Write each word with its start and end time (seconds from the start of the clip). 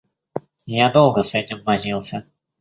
Я 0.65 0.89
долго 0.89 1.21
с 1.21 1.35
этим 1.35 1.61
возился. 1.61 2.25